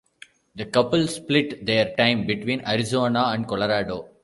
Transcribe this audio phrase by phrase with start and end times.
[0.55, 4.09] The couple split their time between Arizona and Colorado.